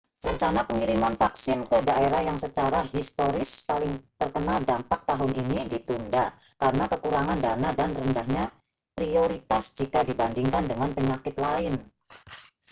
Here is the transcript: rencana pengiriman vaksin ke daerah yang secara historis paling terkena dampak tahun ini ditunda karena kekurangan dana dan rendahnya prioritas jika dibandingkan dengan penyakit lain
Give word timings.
rencana 0.27 0.61
pengiriman 0.69 1.13
vaksin 1.21 1.59
ke 1.69 1.77
daerah 1.89 2.21
yang 2.29 2.33
secara 2.45 2.81
historis 2.95 3.51
paling 3.69 3.93
terkena 4.19 4.55
dampak 4.69 5.01
tahun 5.09 5.29
ini 5.41 5.59
ditunda 5.71 6.25
karena 6.61 6.85
kekurangan 6.91 7.37
dana 7.45 7.69
dan 7.79 7.89
rendahnya 7.97 8.45
prioritas 8.97 9.65
jika 9.79 9.99
dibandingkan 10.09 10.63
dengan 10.71 10.89
penyakit 10.97 11.35
lain 11.45 11.73